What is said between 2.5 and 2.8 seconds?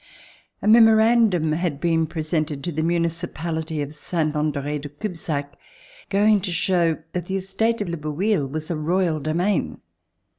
to